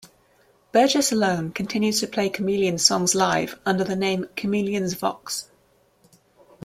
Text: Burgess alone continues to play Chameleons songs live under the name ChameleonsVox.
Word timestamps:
Burgess 0.71 1.11
alone 1.11 1.51
continues 1.51 1.99
to 1.99 2.07
play 2.07 2.27
Chameleons 2.27 2.83
songs 2.83 3.13
live 3.13 3.59
under 3.67 3.83
the 3.83 3.95
name 3.95 4.25
ChameleonsVox. 4.35 5.49